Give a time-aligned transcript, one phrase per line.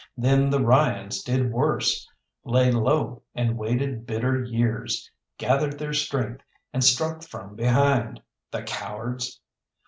[0.17, 2.07] Then the Ryans did worse:
[2.43, 6.41] lay low and waited bitter years, gathered their strength,
[6.73, 8.19] and struck from behind
[8.49, 9.41] the cowards!